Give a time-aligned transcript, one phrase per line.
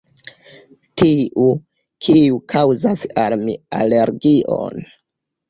[1.01, 1.45] Tiu,
[2.07, 4.83] kiu kaŭzas al mi alergion...